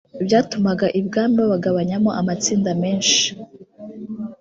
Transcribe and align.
byatumaga 0.25 0.85
ibwami 0.99 1.35
babagabanyamo 1.41 2.09
amatsinda 2.19 2.71
menshi 2.81 3.27